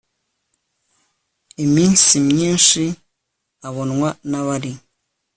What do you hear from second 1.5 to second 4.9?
iminsi myinshi abonwa n abari